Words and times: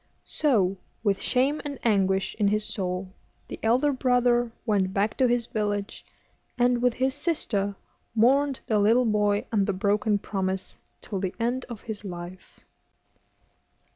So, 0.25 0.77
with 1.03 1.21
shame 1.21 1.61
and 1.63 1.77
anguish 1.83 2.33
in 2.39 2.47
his 2.47 2.63
soul, 2.65 3.13
the 3.47 3.59
elder 3.61 3.93
brother 3.93 4.51
went 4.65 4.95
back 4.95 5.15
to 5.17 5.27
his 5.27 5.45
village, 5.45 6.03
and, 6.57 6.81
with 6.81 6.95
his 6.95 7.13
sister, 7.13 7.75
mourned 8.15 8.61
the 8.65 8.79
little 8.79 9.05
boy 9.05 9.45
and 9.51 9.67
the 9.67 9.73
broken 9.73 10.17
promise 10.17 10.79
till 11.01 11.19
the 11.19 11.35
end 11.39 11.65
of 11.69 11.81
his 11.81 12.03
life. 12.03 12.61